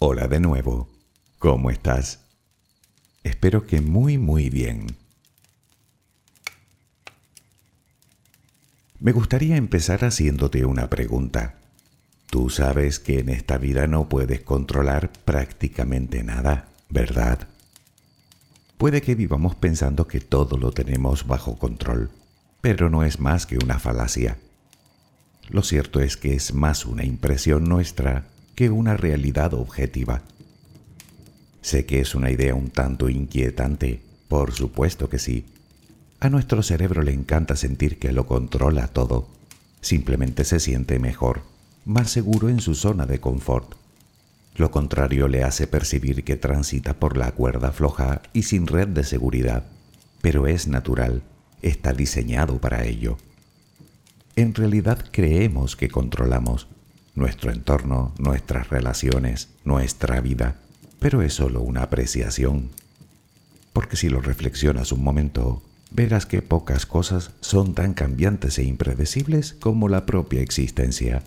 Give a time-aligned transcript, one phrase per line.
[0.00, 0.88] Hola de nuevo.
[1.40, 2.20] ¿Cómo estás?
[3.24, 4.96] Espero que muy muy bien.
[9.00, 11.56] Me gustaría empezar haciéndote una pregunta.
[12.30, 17.48] Tú sabes que en esta vida no puedes controlar prácticamente nada, ¿verdad?
[18.76, 22.12] Puede que vivamos pensando que todo lo tenemos bajo control,
[22.60, 24.38] pero no es más que una falacia.
[25.48, 30.22] Lo cierto es que es más una impresión nuestra que una realidad objetiva.
[31.60, 35.46] Sé que es una idea un tanto inquietante, por supuesto que sí.
[36.18, 39.28] A nuestro cerebro le encanta sentir que lo controla todo.
[39.80, 41.42] Simplemente se siente mejor,
[41.84, 43.76] más seguro en su zona de confort.
[44.56, 49.04] Lo contrario le hace percibir que transita por la cuerda floja y sin red de
[49.04, 49.66] seguridad,
[50.20, 51.22] pero es natural,
[51.62, 53.18] está diseñado para ello.
[54.34, 56.66] En realidad creemos que controlamos,
[57.18, 60.56] nuestro entorno, nuestras relaciones, nuestra vida,
[61.00, 62.70] pero es solo una apreciación.
[63.72, 69.54] Porque si lo reflexionas un momento, verás que pocas cosas son tan cambiantes e impredecibles
[69.54, 71.22] como la propia existencia.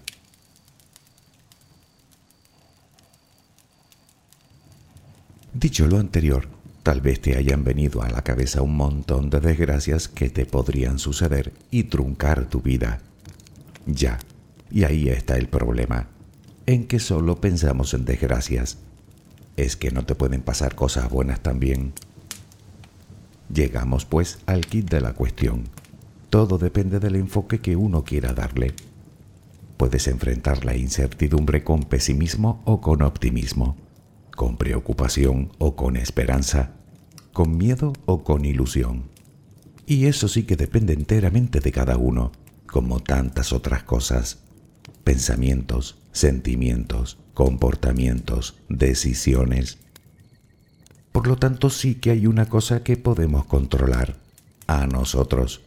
[5.54, 6.48] Dicho lo anterior,
[6.82, 10.98] tal vez te hayan venido a la cabeza un montón de desgracias que te podrían
[10.98, 13.02] suceder y truncar tu vida.
[13.86, 14.20] Ya,
[14.72, 16.08] y ahí está el problema,
[16.66, 18.78] en que solo pensamos en desgracias.
[19.58, 21.94] Es que no te pueden pasar cosas buenas también.
[23.54, 25.66] Llegamos pues al kit de la cuestión.
[26.30, 28.74] Todo depende del enfoque que uno quiera darle.
[29.76, 33.76] Puedes enfrentar la incertidumbre con pesimismo o con optimismo,
[34.34, 36.72] con preocupación o con esperanza,
[37.34, 39.04] con miedo o con ilusión.
[39.86, 42.32] Y eso sí que depende enteramente de cada uno,
[42.68, 44.38] como tantas otras cosas
[45.04, 49.78] pensamientos, sentimientos, comportamientos, decisiones.
[51.12, 54.16] Por lo tanto, sí que hay una cosa que podemos controlar,
[54.68, 55.62] a nosotros.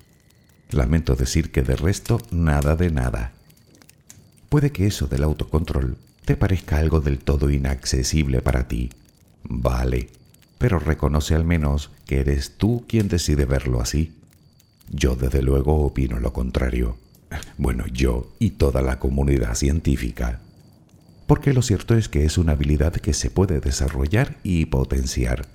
[0.70, 3.32] Lamento decir que de resto nada de nada.
[4.48, 8.91] Puede que eso del autocontrol te parezca algo del todo inaccesible para ti.
[9.42, 10.08] Vale,
[10.58, 14.14] pero reconoce al menos que eres tú quien decide verlo así.
[14.91, 16.97] Yo desde luego opino lo contrario
[17.58, 20.40] bueno, yo y toda la comunidad científica.
[21.26, 25.46] Porque lo cierto es que es una habilidad que se puede desarrollar y potenciar.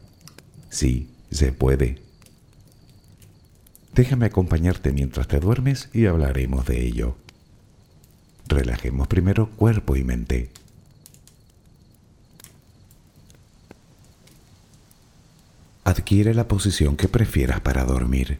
[0.70, 2.02] Sí, se puede.
[3.94, 7.18] Déjame acompañarte mientras te duermes y hablaremos de ello.
[8.48, 10.50] Relajemos primero cuerpo y mente.
[15.84, 18.40] Adquiere la posición que prefieras para dormir.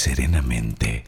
[0.00, 1.04] serenamente.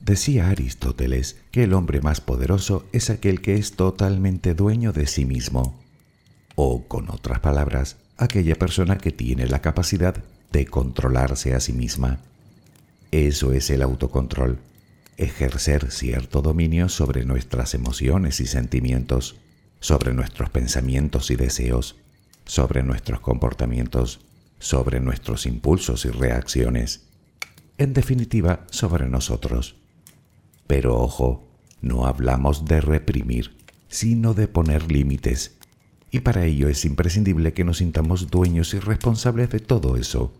[0.00, 5.26] Decía Aristóteles que el hombre más poderoso es aquel que es totalmente dueño de sí
[5.26, 5.78] mismo,
[6.54, 12.20] o con otras palabras, aquella persona que tiene la capacidad de controlarse a sí misma.
[13.10, 14.58] Eso es el autocontrol,
[15.18, 19.36] ejercer cierto dominio sobre nuestras emociones y sentimientos
[19.82, 21.96] sobre nuestros pensamientos y deseos,
[22.46, 24.20] sobre nuestros comportamientos,
[24.60, 27.08] sobre nuestros impulsos y reacciones,
[27.78, 29.74] en definitiva, sobre nosotros.
[30.68, 31.48] Pero ojo,
[31.80, 33.56] no hablamos de reprimir,
[33.88, 35.56] sino de poner límites,
[36.12, 40.32] y para ello es imprescindible que nos sintamos dueños y responsables de todo eso.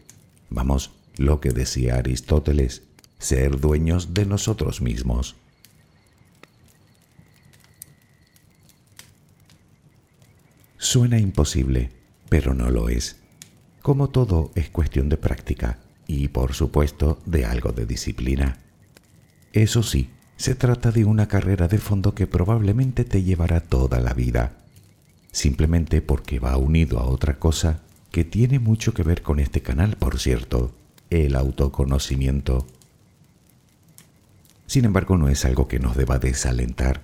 [0.50, 2.82] Vamos, lo que decía Aristóteles,
[3.18, 5.34] ser dueños de nosotros mismos.
[10.92, 11.88] Suena imposible,
[12.28, 13.16] pero no lo es.
[13.80, 18.58] Como todo es cuestión de práctica y, por supuesto, de algo de disciplina.
[19.54, 24.12] Eso sí, se trata de una carrera de fondo que probablemente te llevará toda la
[24.12, 24.58] vida,
[25.30, 27.80] simplemente porque va unido a otra cosa
[28.10, 30.74] que tiene mucho que ver con este canal, por cierto,
[31.08, 32.66] el autoconocimiento.
[34.66, 37.00] Sin embargo, no es algo que nos deba desalentar,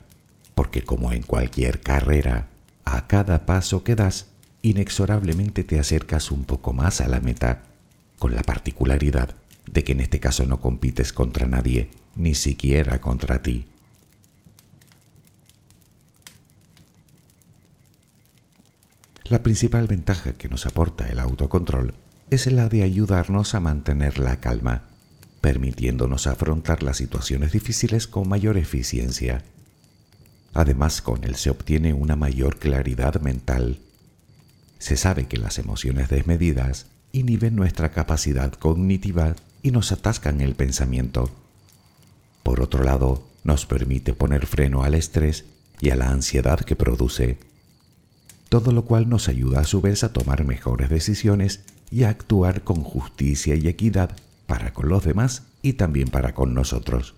[0.55, 2.49] porque como en cualquier carrera,
[2.97, 4.27] a cada paso que das,
[4.63, 7.63] inexorablemente te acercas un poco más a la meta,
[8.19, 9.35] con la particularidad
[9.71, 13.67] de que en este caso no compites contra nadie, ni siquiera contra ti.
[19.25, 21.95] La principal ventaja que nos aporta el autocontrol
[22.31, 24.85] es la de ayudarnos a mantener la calma,
[25.43, 29.45] permitiéndonos afrontar las situaciones difíciles con mayor eficiencia.
[30.55, 33.79] Además, con él se obtiene una mayor claridad mental.
[34.79, 41.31] Se sabe que las emociones desmedidas inhiben nuestra capacidad cognitiva y nos atascan el pensamiento.
[42.43, 45.45] Por otro lado, nos permite poner freno al estrés
[45.81, 47.39] y a la ansiedad que produce,
[48.49, 52.63] todo lo cual nos ayuda a su vez a tomar mejores decisiones y a actuar
[52.65, 57.15] con justicia y equidad para con los demás y también para con nosotros.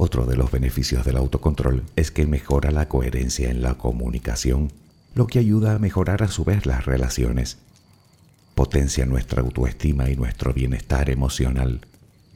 [0.00, 4.72] Otro de los beneficios del autocontrol es que mejora la coherencia en la comunicación,
[5.16, 7.58] lo que ayuda a mejorar a su vez las relaciones.
[8.54, 11.80] potencia nuestra autoestima y nuestro bienestar emocional.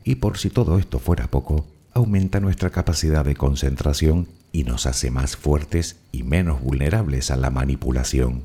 [0.04, 5.10] Y por si todo esto fuera poco, aumenta nuestra capacidad de concentración y nos hace
[5.10, 8.42] más fuertes y menos vulnerables a la manipulación.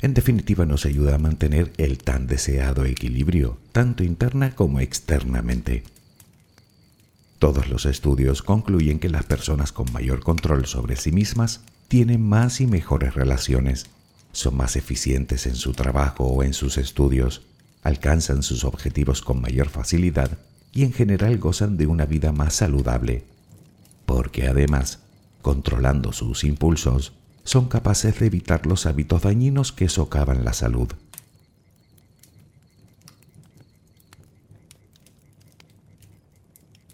[0.00, 5.82] En definitiva nos ayuda a mantener el tan deseado equilibrio, tanto interna como externamente.
[7.38, 12.60] Todos los estudios concluyen que las personas con mayor control sobre sí mismas tienen más
[12.60, 13.86] y mejores relaciones,
[14.32, 17.42] son más eficientes en su trabajo o en sus estudios,
[17.82, 20.38] alcanzan sus objetivos con mayor facilidad
[20.72, 23.24] y en general gozan de una vida más saludable,
[24.06, 25.00] porque además,
[25.42, 27.12] controlando sus impulsos,
[27.44, 30.88] son capaces de evitar los hábitos dañinos que socavan la salud.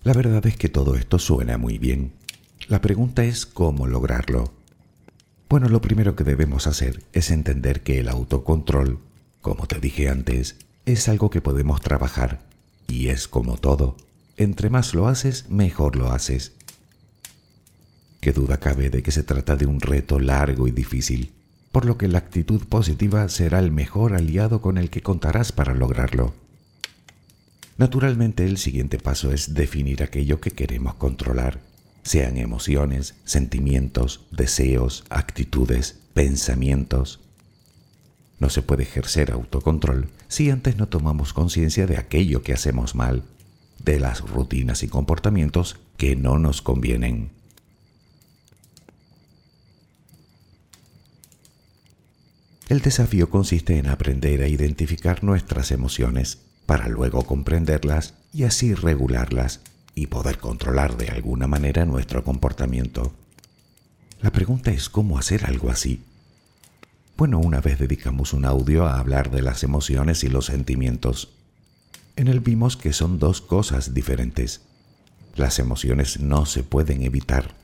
[0.03, 2.13] La verdad es que todo esto suena muy bien.
[2.69, 4.51] La pregunta es cómo lograrlo.
[5.51, 8.99] Bueno, lo primero que debemos hacer es entender que el autocontrol,
[9.43, 12.41] como te dije antes, es algo que podemos trabajar
[12.89, 13.97] y es como todo,
[14.39, 16.53] entre más lo haces, mejor lo haces.
[18.21, 21.33] Qué duda cabe de que se trata de un reto largo y difícil,
[21.73, 25.75] por lo que la actitud positiva será el mejor aliado con el que contarás para
[25.75, 26.33] lograrlo.
[27.81, 31.63] Naturalmente el siguiente paso es definir aquello que queremos controlar,
[32.03, 37.21] sean emociones, sentimientos, deseos, actitudes, pensamientos,
[38.39, 43.23] no se puede ejercer autocontrol si antes no tomamos conciencia de aquello que hacemos mal,
[43.83, 47.31] de las rutinas y comportamientos que no nos convienen.
[52.69, 59.61] El desafío consiste en aprender a identificar nuestras emociones para luego comprenderlas y así regularlas
[59.95, 63.13] y poder controlar de alguna manera nuestro comportamiento.
[64.21, 66.03] La pregunta es cómo hacer algo así.
[67.17, 71.31] Bueno, una vez dedicamos un audio a hablar de las emociones y los sentimientos.
[72.17, 74.63] En él vimos que son dos cosas diferentes.
[75.37, 77.55] Las emociones no se pueden evitar.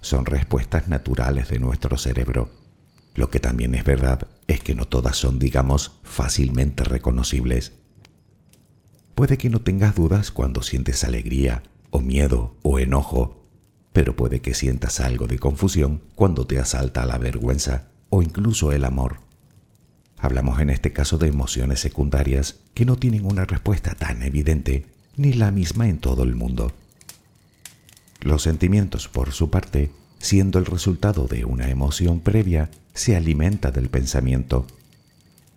[0.00, 2.50] Son respuestas naturales de nuestro cerebro.
[3.14, 7.72] Lo que también es verdad es que no todas son, digamos, fácilmente reconocibles.
[9.18, 13.44] Puede que no tengas dudas cuando sientes alegría, o miedo, o enojo,
[13.92, 18.84] pero puede que sientas algo de confusión cuando te asalta la vergüenza o incluso el
[18.84, 19.16] amor.
[20.18, 25.32] Hablamos en este caso de emociones secundarias que no tienen una respuesta tan evidente ni
[25.32, 26.70] la misma en todo el mundo.
[28.20, 33.88] Los sentimientos, por su parte, siendo el resultado de una emoción previa, se alimenta del
[33.88, 34.64] pensamiento.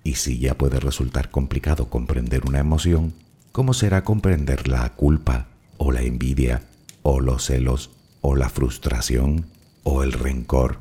[0.04, 3.14] Y si ya puede resultar complicado comprender una emoción,
[3.52, 6.64] ¿cómo será comprender la culpa, o la envidia,
[7.04, 9.48] o los celos, o la frustración,
[9.84, 10.80] o el rencor?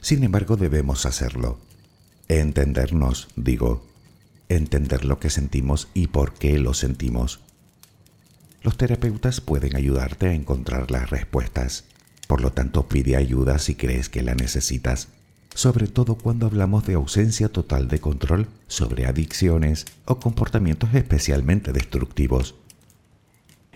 [0.00, 1.58] Sin embargo, debemos hacerlo.
[2.28, 3.86] Entendernos, digo,
[4.48, 7.40] entender lo que sentimos y por qué lo sentimos.
[8.62, 11.84] Los terapeutas pueden ayudarte a encontrar las respuestas.
[12.26, 15.08] Por lo tanto, pide ayuda si crees que la necesitas,
[15.58, 22.54] sobre todo cuando hablamos de ausencia total de control sobre adicciones o comportamientos especialmente destructivos.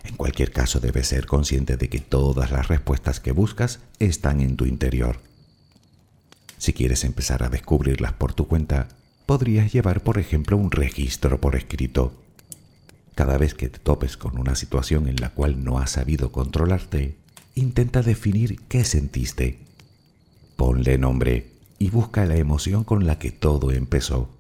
[0.05, 4.57] En cualquier caso, debes ser consciente de que todas las respuestas que buscas están en
[4.57, 5.19] tu interior
[6.63, 8.87] si quieres empezar a descubrirlas por tu cuenta,
[9.27, 12.23] podrías llevar, por ejemplo, un registro por escrito.
[13.17, 17.17] Cada vez que te topes con una situación en la cual no has sabido controlarte,
[17.57, 19.59] intenta definir qué sentiste.
[20.55, 21.52] Ponle nombre
[21.83, 24.31] y busca la emoción con la que todo empezó.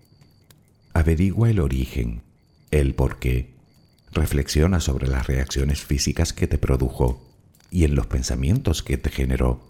[0.92, 2.22] Averigua el origen,
[2.70, 3.52] el por qué.
[4.12, 7.20] Reflexiona sobre las reacciones físicas que te produjo
[7.68, 9.60] y en los pensamientos que te generó.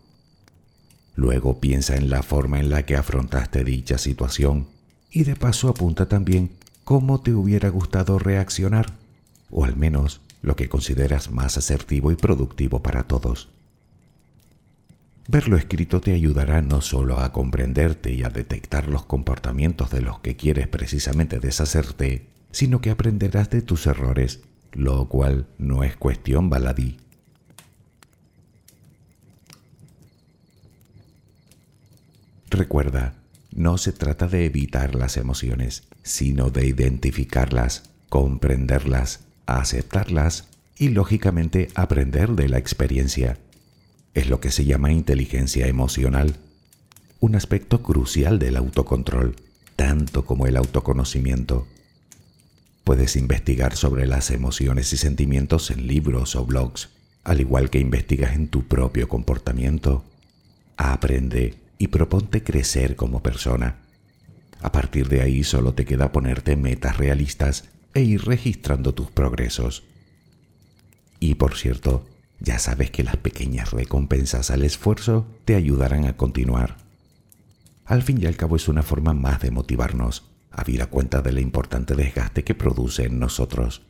[1.14, 4.66] Luego piensa en la forma en la que afrontaste dicha situación
[5.10, 6.50] y de paso apunta también
[6.84, 8.98] cómo te hubiera gustado reaccionar,
[9.50, 13.48] o al menos lo que consideras más asertivo y productivo para todos.
[15.28, 20.18] Verlo escrito te ayudará no solo a comprenderte y a detectar los comportamientos de los
[20.20, 24.40] que quieres precisamente deshacerte, sino que aprenderás de tus errores,
[24.72, 26.98] lo cual no es cuestión baladí.
[32.50, 33.14] Recuerda,
[33.54, 42.30] no se trata de evitar las emociones, sino de identificarlas, comprenderlas, aceptarlas y lógicamente aprender
[42.30, 43.38] de la experiencia.
[44.14, 46.36] Es lo que se llama inteligencia emocional,
[47.20, 49.36] un aspecto crucial del autocontrol,
[49.76, 51.66] tanto como el autoconocimiento.
[52.84, 56.90] Puedes investigar sobre las emociones y sentimientos en libros o blogs,
[57.24, 60.04] al igual que investigas en tu propio comportamiento
[60.76, 63.76] aprende y proponte crecer como persona.
[64.60, 69.82] A partir de ahí solo te queda ponerte metas realistas e ir registrando tus progresos.
[71.20, 72.06] Y por cierto,
[72.42, 76.76] ya sabes que las pequeñas recompensas al esfuerzo te ayudarán a continuar.
[77.84, 81.38] Al fin y al cabo es una forma más de motivarnos, a vida cuenta del
[81.38, 83.82] importante desgaste que produce en nosotros.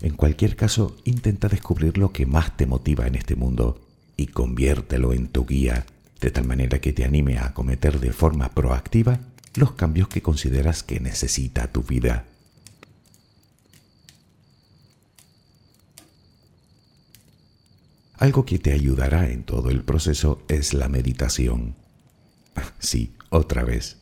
[0.00, 3.80] En cualquier caso, intenta descubrir lo que más te motiva en este mundo
[4.16, 5.84] y conviértelo en tu guía,
[6.20, 9.20] de tal manera que te anime a acometer de forma proactiva
[9.54, 12.24] los cambios que consideras que necesita tu vida.
[18.18, 21.76] Algo que te ayudará en todo el proceso es la meditación.
[22.80, 23.98] Sí, otra vez.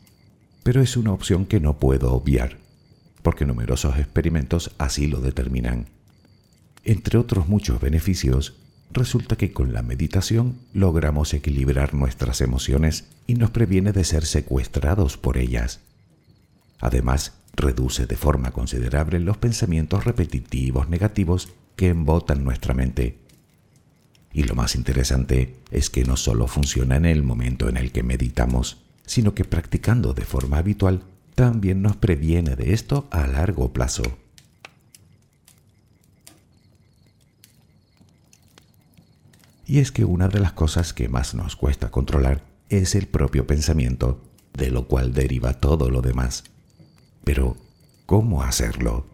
[0.62, 2.56] Pero es una opción que no puedo obviar,
[3.22, 5.86] porque numerosos experimentos así lo determinan.
[6.84, 8.54] Entre otros muchos beneficios,
[8.90, 15.18] resulta que con la meditación logramos equilibrar nuestras emociones y nos previene de ser secuestrados
[15.18, 15.80] por ellas.
[16.80, 23.25] Además, reduce de forma considerable los pensamientos repetitivos negativos que embotan nuestra mente.
[24.36, 28.02] Y lo más interesante es que no solo funciona en el momento en el que
[28.02, 34.02] meditamos, sino que practicando de forma habitual también nos previene de esto a largo plazo.
[39.64, 43.46] Y es que una de las cosas que más nos cuesta controlar es el propio
[43.46, 44.20] pensamiento,
[44.52, 46.44] de lo cual deriva todo lo demás.
[47.24, 47.56] Pero,
[48.04, 49.06] ¿cómo hacerlo?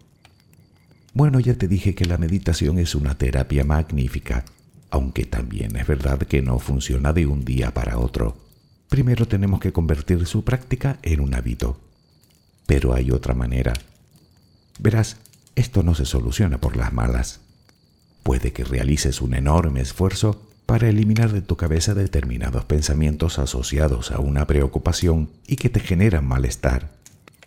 [1.15, 4.45] Bueno, ya te dije que la meditación es una terapia magnífica,
[4.93, 8.37] aunque también es verdad que no funciona de un día para otro.
[8.91, 11.81] Primero tenemos que convertir su práctica en un hábito.
[12.67, 13.73] Pero hay otra manera.
[14.79, 15.17] Verás,
[15.57, 17.41] esto no se soluciona por las malas.
[18.23, 24.21] Puede que realices un enorme esfuerzo para eliminar de tu cabeza determinados pensamientos asociados a
[24.21, 26.91] una preocupación y que te generan malestar,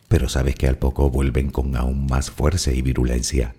[0.07, 3.53] pero sabes que al poco vuelven con aún más fuerza y virulencia.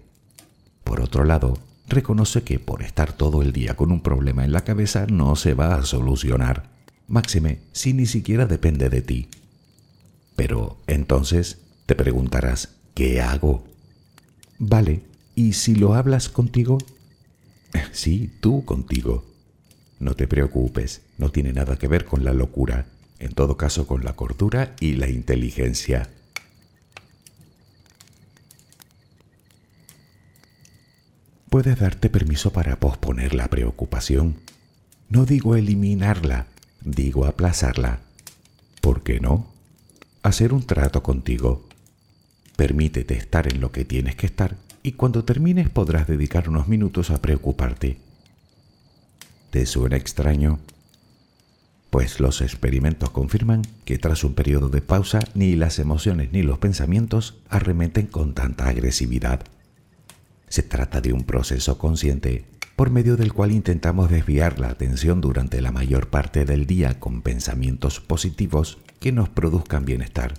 [0.82, 1.56] Por otro lado,
[1.88, 5.54] reconoce que por estar todo el día con un problema en la cabeza no se
[5.54, 6.70] va a solucionar,
[7.08, 9.28] máxime si ni siquiera depende de ti.
[10.34, 13.64] Pero entonces te preguntarás, ¿qué hago?
[14.58, 15.02] Vale,
[15.34, 16.78] ¿y si lo hablas contigo?
[17.92, 19.24] Sí, tú contigo.
[19.98, 22.86] No te preocupes, no tiene nada que ver con la locura,
[23.18, 26.10] en todo caso con la cordura y la inteligencia.
[31.50, 34.36] Puedes darte permiso para posponer la preocupación.
[35.08, 36.46] No digo eliminarla,
[36.82, 38.00] digo aplazarla.
[38.80, 39.46] ¿Por qué no?
[40.22, 41.68] Hacer un trato contigo.
[42.56, 47.10] Permítete estar en lo que tienes que estar y cuando termines podrás dedicar unos minutos
[47.10, 47.98] a preocuparte.
[49.50, 50.58] ¿Te suena extraño?
[51.90, 56.58] Pues los experimentos confirman que tras un periodo de pausa ni las emociones ni los
[56.58, 59.44] pensamientos arremeten con tanta agresividad.
[60.48, 65.62] Se trata de un proceso consciente por medio del cual intentamos desviar la atención durante
[65.62, 70.34] la mayor parte del día con pensamientos positivos que nos produzcan bienestar,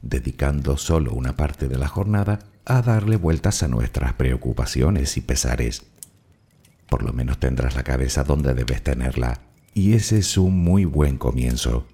[0.00, 5.84] dedicando solo una parte de la jornada a darle vueltas a nuestras preocupaciones y pesares.
[6.88, 9.42] Por lo menos tendrás la cabeza donde debes tenerla,
[9.74, 11.86] y ese es un muy buen comienzo.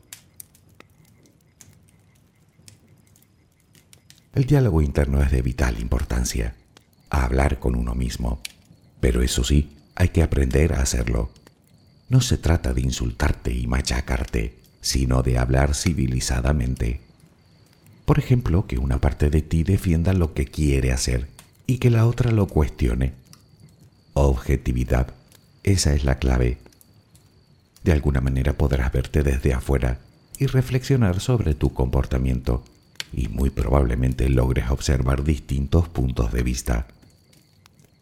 [4.35, 6.54] El diálogo interno es de vital importancia,
[7.14, 8.40] a hablar con uno mismo,
[9.00, 11.31] pero eso sí, hay que aprender a hacerlo.
[12.09, 17.00] No se trata de insultarte y machacarte, sino de hablar civilizadamente.
[18.05, 21.29] Por ejemplo, que una parte de ti defienda lo que quiere hacer
[21.66, 23.14] y que la otra lo cuestione.
[24.12, 25.14] Objetividad.
[25.62, 26.59] Esa es la clave.
[27.83, 30.00] De alguna manera podrás verte desde afuera
[30.38, 32.64] y reflexionar sobre tu comportamiento
[33.12, 36.87] y muy probablemente logres observar distintos puntos de vista.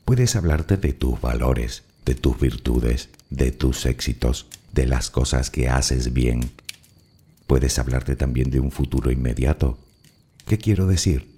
[0.04, 5.68] Puedes hablarte de tus valores, de tus virtudes, de tus éxitos, de las cosas que
[5.68, 6.50] haces bien.
[7.46, 9.78] Puedes hablarte también de un futuro inmediato,
[10.46, 11.28] ¿Qué quiero decir?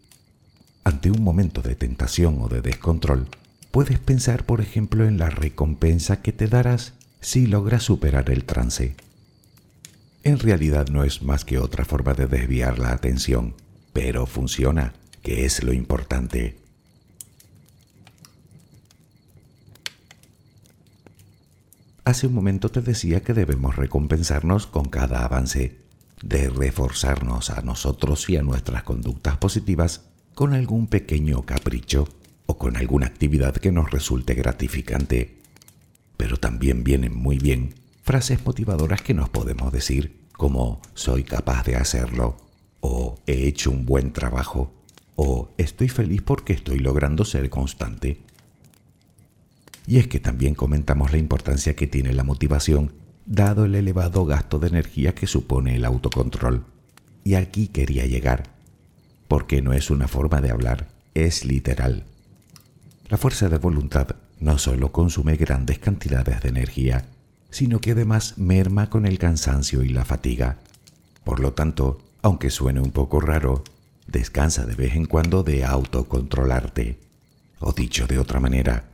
[0.82, 3.28] Ante un momento de tentación o de descontrol,
[3.70, 8.96] puedes pensar, por ejemplo, en la recompensa que te darás si logras superar el trance.
[10.22, 13.54] En realidad no es más que otra forma de desviar la atención,
[13.92, 16.56] pero funciona, que es lo importante.
[22.06, 25.78] Hace un momento te decía que debemos recompensarnos con cada avance,
[26.22, 30.02] de reforzarnos a nosotros y a nuestras conductas positivas
[30.34, 32.06] con algún pequeño capricho
[32.44, 35.40] o con alguna actividad que nos resulte gratificante.
[36.18, 41.76] Pero también viene muy bien frases motivadoras que nos podemos decir, como soy capaz de
[41.76, 42.36] hacerlo,
[42.80, 44.74] o he hecho un buen trabajo,
[45.16, 48.20] o estoy feliz porque estoy logrando ser constante.
[49.86, 52.92] Y es que también comentamos la importancia que tiene la motivación
[53.26, 56.64] dado el elevado gasto de energía que supone el autocontrol.
[57.22, 58.50] Y aquí quería llegar,
[59.28, 62.04] porque no es una forma de hablar, es literal.
[63.08, 67.06] La fuerza de voluntad no solo consume grandes cantidades de energía,
[67.50, 70.58] sino que además merma con el cansancio y la fatiga.
[71.22, 73.64] Por lo tanto, aunque suene un poco raro,
[74.06, 76.98] descansa de vez en cuando de autocontrolarte.
[77.60, 78.84] O dicho de otra manera,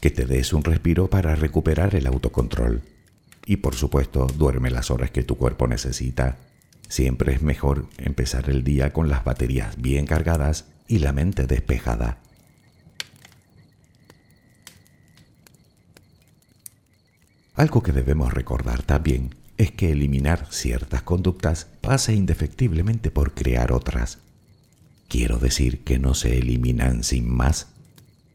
[0.00, 2.82] que te des un respiro para recuperar el autocontrol.
[3.44, 6.38] Y por supuesto, duerme las horas que tu cuerpo necesita.
[6.88, 12.18] Siempre es mejor empezar el día con las baterías bien cargadas y la mente despejada.
[17.54, 24.18] Algo que debemos recordar también es que eliminar ciertas conductas pasa indefectiblemente por crear otras.
[25.08, 27.68] Quiero decir que no se eliminan sin más.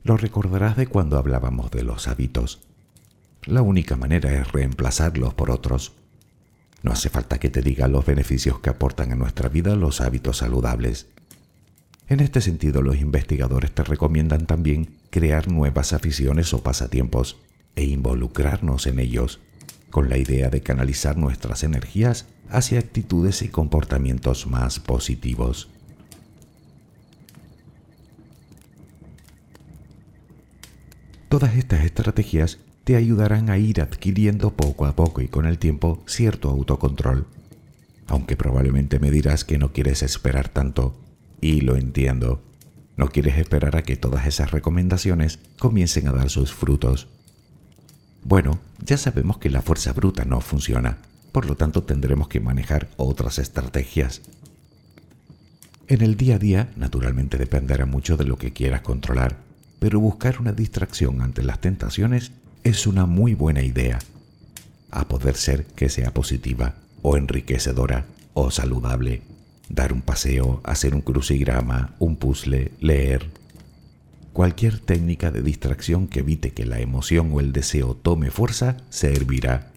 [0.03, 2.61] Lo recordarás de cuando hablábamos de los hábitos.
[3.43, 5.93] La única manera es reemplazarlos por otros.
[6.83, 10.37] No hace falta que te diga los beneficios que aportan a nuestra vida los hábitos
[10.37, 11.07] saludables.
[12.07, 17.37] En este sentido, los investigadores te recomiendan también crear nuevas aficiones o pasatiempos
[17.75, 19.39] e involucrarnos en ellos,
[19.91, 25.70] con la idea de canalizar nuestras energías hacia actitudes y comportamientos más positivos.
[31.31, 36.03] Todas estas estrategias te ayudarán a ir adquiriendo poco a poco y con el tiempo
[36.05, 37.25] cierto autocontrol.
[38.07, 40.93] Aunque probablemente me dirás que no quieres esperar tanto,
[41.39, 42.41] y lo entiendo,
[42.97, 47.07] no quieres esperar a que todas esas recomendaciones comiencen a dar sus frutos.
[48.25, 50.97] Bueno, ya sabemos que la fuerza bruta no funciona,
[51.31, 54.21] por lo tanto tendremos que manejar otras estrategias.
[55.87, 59.49] En el día a día, naturalmente dependerá mucho de lo que quieras controlar,
[59.81, 63.97] pero buscar una distracción ante las tentaciones es una muy buena idea,
[64.91, 69.23] a poder ser que sea positiva o enriquecedora o saludable.
[69.69, 73.31] Dar un paseo, hacer un crucigrama, un puzzle, leer,
[74.33, 79.71] Cualquier técnica de distracción que evite que la emoción o el deseo tome fuerza servirá.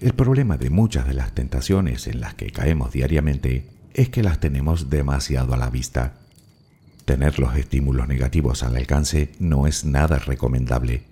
[0.00, 4.40] El problema de muchas de las tentaciones en las que caemos diariamente es que las
[4.40, 6.14] tenemos demasiado a la vista.
[7.04, 11.02] Tener los estímulos negativos al alcance no es nada recomendable.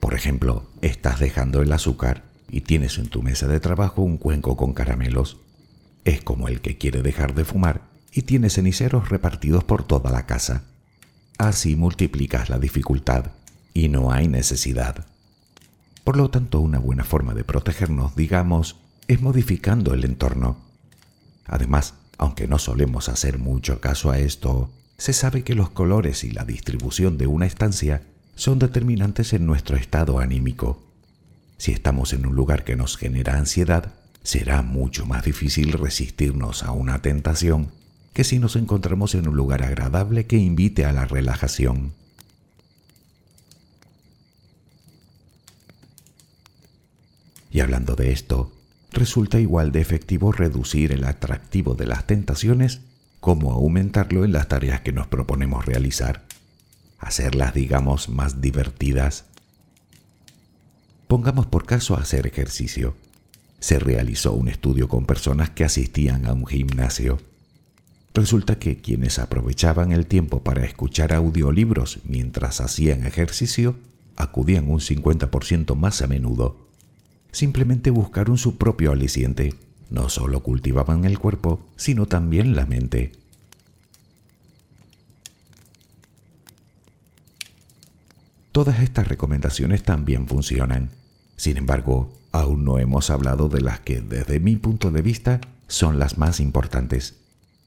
[0.00, 4.56] Por ejemplo, estás dejando el azúcar y tienes en tu mesa de trabajo un cuenco
[4.56, 5.38] con caramelos.
[6.04, 7.82] Es como el que quiere dejar de fumar
[8.12, 10.64] y tiene ceniceros repartidos por toda la casa.
[11.38, 13.32] Así multiplicas la dificultad
[13.74, 15.06] y no hay necesidad.
[16.04, 18.76] Por lo tanto, una buena forma de protegernos, digamos,
[19.08, 20.58] es modificando el entorno.
[21.46, 26.30] Además, aunque no solemos hacer mucho caso a esto, se sabe que los colores y
[26.30, 28.02] la distribución de una estancia
[28.36, 30.80] son determinantes en nuestro estado anímico.
[31.58, 36.70] Si estamos en un lugar que nos genera ansiedad, será mucho más difícil resistirnos a
[36.70, 37.72] una tentación
[38.12, 41.92] que si nos encontramos en un lugar agradable que invite a la relajación.
[47.50, 48.52] Y hablando de esto,
[48.92, 52.80] resulta igual de efectivo reducir el atractivo de las tentaciones
[53.20, 56.24] como aumentarlo en las tareas que nos proponemos realizar,
[56.98, 59.26] hacerlas, digamos, más divertidas.
[61.06, 62.94] Pongamos por caso hacer ejercicio
[63.62, 67.20] se realizó un estudio con personas que asistían a un gimnasio.
[68.12, 73.76] Resulta que quienes aprovechaban el tiempo para escuchar audiolibros mientras hacían ejercicio
[74.16, 76.71] acudían un 50% más a menudo.
[77.32, 79.54] Simplemente buscaron su propio aliciente.
[79.90, 83.12] No solo cultivaban el cuerpo, sino también la mente.
[88.52, 90.90] Todas estas recomendaciones también funcionan.
[91.36, 95.98] Sin embargo, aún no hemos hablado de las que desde mi punto de vista son
[95.98, 97.16] las más importantes,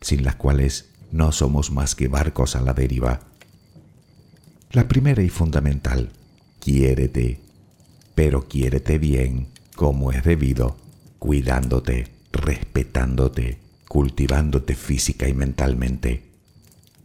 [0.01, 3.21] sin las cuales no somos más que barcos a la deriva.
[4.71, 6.11] La primera y fundamental,
[6.59, 7.39] quiérete,
[8.13, 10.77] pero quiérete bien, como es debido,
[11.19, 16.23] cuidándote, respetándote, cultivándote física y mentalmente.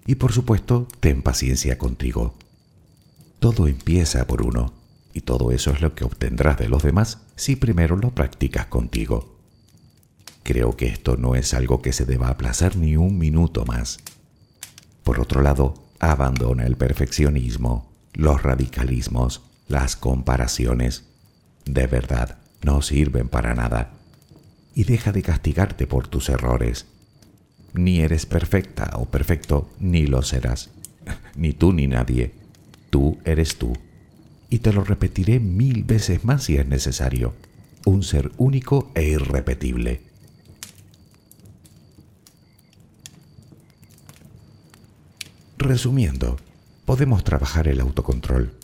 [0.07, 2.35] Y por supuesto, ten paciencia contigo.
[3.39, 4.73] Todo empieza por uno.
[5.13, 9.37] Y todo eso es lo que obtendrás de los demás si primero lo practicas contigo.
[10.45, 13.99] Creo que esto no es algo que se deba aplazar ni un minuto más.
[15.03, 17.91] Por otro lado, abandona el perfeccionismo.
[18.13, 21.05] los radicalismos, las comparaciones,
[21.65, 23.93] de verdad, no sirven para nada.
[24.75, 26.87] Y deja de castigarte por tus errores.
[27.73, 30.71] Ni eres perfecta o perfecto, ni lo serás.
[31.37, 32.33] Ni tú ni nadie.
[32.91, 33.73] Tú eres tú.
[34.49, 37.35] Y te lo repetiré mil veces más si es necesario.
[37.85, 40.03] Un ser único e irrepetible.
[45.57, 46.37] Resumiendo,
[46.85, 48.55] podemos trabajar el autocontrol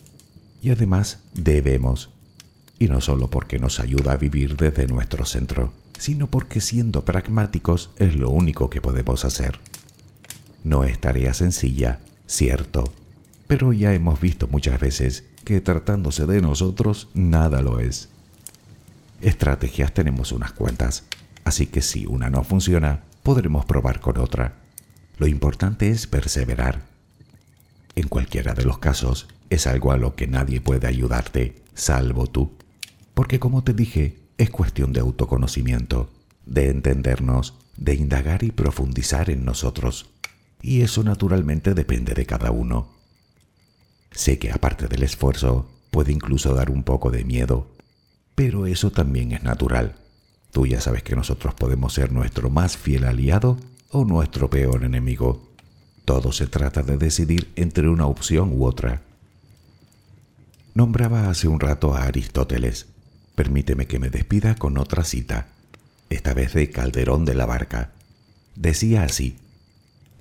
[0.62, 2.10] y además debemos,
[2.78, 7.90] y no solo porque nos ayuda a vivir desde nuestro centro, sino porque siendo pragmáticos
[7.96, 9.58] es lo único que podemos hacer.
[10.64, 12.92] No es tarea sencilla, cierto,
[13.46, 18.08] pero ya hemos visto muchas veces que tratándose de nosotros nada lo es.
[19.20, 21.04] Estrategias tenemos unas cuantas,
[21.44, 24.56] así que si una no funciona, podremos probar con otra.
[25.18, 26.82] Lo importante es perseverar.
[27.94, 32.55] En cualquiera de los casos, es algo a lo que nadie puede ayudarte, salvo tú.
[33.16, 36.10] Porque como te dije, es cuestión de autoconocimiento,
[36.44, 40.10] de entendernos, de indagar y profundizar en nosotros.
[40.60, 42.88] Y eso naturalmente depende de cada uno.
[44.10, 47.70] Sé que aparte del esfuerzo, puede incluso dar un poco de miedo,
[48.34, 49.96] pero eso también es natural.
[50.52, 53.56] Tú ya sabes que nosotros podemos ser nuestro más fiel aliado
[53.92, 55.54] o nuestro peor enemigo.
[56.04, 59.00] Todo se trata de decidir entre una opción u otra.
[60.74, 62.88] Nombraba hace un rato a Aristóteles.
[63.36, 65.48] Permíteme que me despida con otra cita,
[66.08, 67.92] esta vez de Calderón de la Barca.
[68.54, 69.36] Decía así,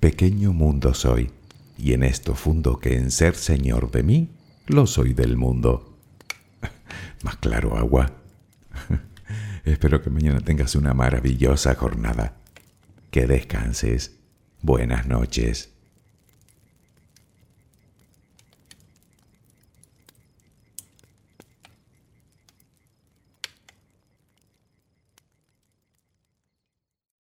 [0.00, 1.30] Pequeño mundo soy,
[1.78, 4.28] y en esto fundo que en ser señor de mí,
[4.66, 5.96] lo soy del mundo.
[7.24, 8.12] Más claro agua.
[9.64, 12.36] Espero que mañana tengas una maravillosa jornada.
[13.10, 14.16] Que descanses.
[14.60, 15.70] Buenas noches.